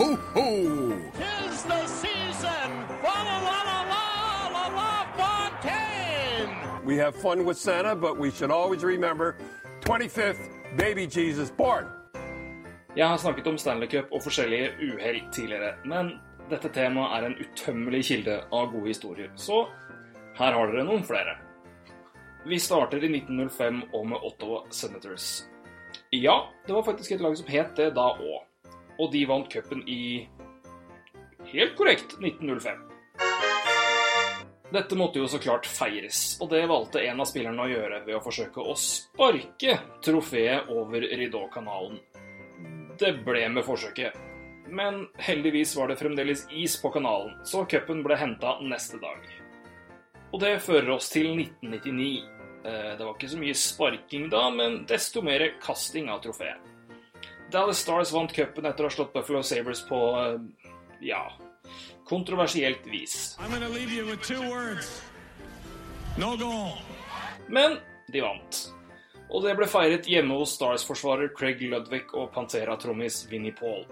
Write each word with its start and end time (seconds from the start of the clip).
ho, 0.00 0.16
ho! 0.34 0.48
Tis 1.20 1.62
the 1.62 1.86
season! 1.86 2.68
La, 3.04 3.16
la 3.28 3.36
la 3.48 3.58
la 3.70 3.82
la 3.92 4.48
la 4.56 4.66
la 4.78 4.92
Fontaine! 5.18 6.86
We 6.86 6.96
have 6.96 7.14
fun 7.14 7.44
with 7.44 7.58
Santa, 7.58 7.94
but 7.94 8.18
we 8.18 8.30
should 8.30 8.50
always 8.50 8.82
remember 8.82 9.36
25th, 9.80 10.42
baby 10.76 11.06
Jesus 11.06 11.50
born. 11.50 11.86
Jeg 12.96 13.08
har 13.08 13.16
snakket 13.16 13.46
om 13.46 13.58
Stanley 13.58 13.88
Cup 13.88 14.12
og 14.12 14.22
forskjellige 14.22 14.70
uhell 14.82 15.20
tidligere, 15.32 15.74
men 15.84 16.10
dette 16.50 16.68
temaet 16.68 17.12
er 17.18 17.26
en 17.26 17.36
utømmelig 17.38 18.04
kilde 18.04 18.40
av 18.52 18.72
gode 18.72 18.88
historier, 18.88 19.30
så 19.36 19.66
her 20.38 20.52
har 20.52 20.72
dere 20.72 20.84
noen 20.84 21.04
flere. 21.06 21.36
Vi 22.48 22.58
starter 22.58 23.04
i 23.04 23.12
1905 23.12 23.82
og 23.94 24.06
med 24.08 24.26
Ottawa 24.26 24.64
Senators. 24.70 25.44
Ja, 26.10 26.48
det 26.66 26.74
var 26.74 26.82
faktisk 26.82 27.12
et 27.12 27.20
lag 27.20 27.36
som 27.36 27.46
het 27.46 27.76
det 27.76 27.92
da 27.94 28.08
òg. 28.16 28.49
Og 29.00 29.10
de 29.14 29.24
vant 29.28 29.48
cupen 29.48 29.82
i 29.88 30.28
helt 31.54 31.76
korrekt 31.78 32.18
1905. 32.20 32.86
Dette 34.70 34.94
måtte 34.94 35.18
jo 35.18 35.26
så 35.26 35.40
klart 35.42 35.66
feires, 35.66 36.36
og 36.38 36.52
det 36.52 36.60
valgte 36.70 37.00
en 37.02 37.22
av 37.22 37.26
spillerne 37.26 37.64
å 37.64 37.70
gjøre 37.72 38.04
ved 38.06 38.14
å 38.14 38.22
forsøke 38.22 38.62
å 38.62 38.76
sparke 38.78 39.78
trofeet 40.04 40.68
over 40.70 41.02
Rideau-kanalen. 41.02 41.98
Det 43.00 43.16
ble 43.26 43.48
med 43.50 43.66
forsøket, 43.66 44.14
men 44.70 45.08
heldigvis 45.18 45.74
var 45.74 45.90
det 45.90 45.98
fremdeles 45.98 46.44
is 46.54 46.76
på 46.78 46.92
kanalen, 46.94 47.34
så 47.42 47.64
cupen 47.66 48.04
ble 48.06 48.18
henta 48.20 48.60
neste 48.62 49.00
dag. 49.02 49.24
Og 50.30 50.38
det 50.44 50.60
fører 50.62 50.92
oss 50.94 51.10
til 51.10 51.32
1999. 51.34 52.22
Eh, 52.62 52.92
Det 52.94 53.02
var 53.02 53.16
ikke 53.16 53.32
så 53.32 53.40
mye 53.40 53.56
sparking 53.58 54.28
da, 54.30 54.44
men 54.54 54.84
desto 54.86 55.22
mer 55.22 55.48
kasting 55.58 56.10
av 56.12 56.22
trofeet. 56.22 56.60
Dallas 57.50 57.78
Stars 57.82 58.12
vant 58.14 58.32
cupen 58.32 58.66
etter 58.68 58.86
å 58.86 58.90
ha 58.90 58.94
slått 58.94 59.14
Buffalo 59.14 59.42
Sabres 59.46 59.82
på 59.86 59.98
eh, 60.20 60.68
ja, 61.10 61.24
kontroversielt 62.08 62.86
vis. 62.90 63.36
No. 66.18 66.34
Men 67.48 67.78
de 68.12 68.22
vant. 68.22 68.60
Og 69.30 69.44
det 69.46 69.54
ble 69.58 69.66
feiret 69.70 70.08
hjemme 70.10 70.36
hos 70.40 70.56
Stars-forsvarer 70.58 71.30
Craig 71.36 71.62
Ludvig 71.62 72.14
og 72.18 72.32
Pantera-trommis 72.34 73.22
Vinnie 73.30 73.54
Paul. 73.54 73.84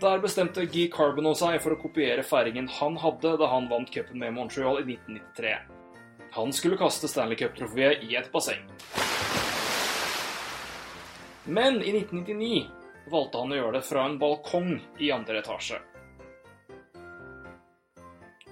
Der 0.00 0.20
bestemte 0.20 0.64
Guy 0.64 0.86
Carbono 0.92 1.34
seg 1.36 1.58
for 1.60 1.76
å 1.76 1.80
kopiere 1.80 2.24
feiringen 2.24 2.68
han 2.78 2.96
hadde 3.00 3.34
da 3.40 3.50
han 3.52 3.68
vant 3.72 3.92
cupen 3.92 4.20
med 4.20 4.36
Montreal 4.36 4.80
i 4.80 4.86
1993. 4.96 5.56
Han 6.36 6.52
skulle 6.56 6.78
kaste 6.80 7.08
Stanley 7.10 7.36
Cup-trofeet 7.40 8.04
i 8.06 8.16
et 8.20 8.30
basseng. 8.32 8.62
Men 11.50 11.82
i 11.82 11.90
1999 11.98 12.66
valgte 13.10 13.38
han 13.38 13.50
å 13.50 13.56
gjøre 13.56 13.72
det 13.74 13.82
fra 13.82 14.04
en 14.06 14.18
balkong 14.20 14.68
i 15.02 15.08
andre 15.10 15.40
etasje. 15.40 15.80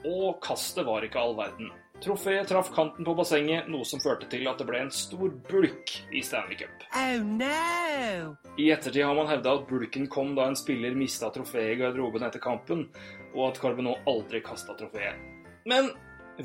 Og 0.08 0.40
kastet 0.42 0.82
var 0.86 1.06
ikke 1.06 1.20
all 1.22 1.36
verden. 1.38 1.68
Trofeet 2.02 2.50
traff 2.50 2.72
kanten 2.74 3.06
på 3.06 3.14
bassenget, 3.14 3.68
noe 3.70 3.86
som 3.86 4.02
førte 4.02 4.26
til 4.30 4.50
at 4.50 4.58
det 4.58 4.66
ble 4.66 4.80
en 4.82 4.90
stor 4.94 5.30
bulk 5.46 5.94
i 6.10 6.24
Stanley 6.26 6.58
Cup. 6.58 6.88
Oh 6.90 7.22
no! 7.22 8.34
I 8.58 8.66
ettertid 8.74 9.06
har 9.06 9.14
man 9.14 9.30
hevda 9.30 9.54
at 9.60 9.70
bulken 9.70 10.10
kom 10.10 10.34
da 10.34 10.48
en 10.50 10.58
spiller 10.58 10.98
mista 10.98 11.30
trofeet 11.34 11.76
i 11.76 11.78
garderoben 11.78 12.26
etter 12.26 12.42
kampen, 12.42 12.88
og 13.30 13.44
at 13.52 13.62
Carbonneau 13.62 13.94
aldri 14.10 14.42
kasta 14.42 14.74
trofeet. 14.78 15.22
Men 15.70 15.92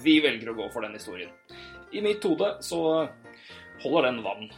vi 0.06 0.20
velger 0.22 0.54
å 0.54 0.58
gå 0.62 0.70
for 0.74 0.86
den 0.86 0.94
historien. 1.02 1.34
I 1.90 2.06
mitt 2.06 2.22
hode 2.30 2.60
så 2.62 2.84
holder 3.82 4.10
den 4.12 4.22
vann. 4.26 4.50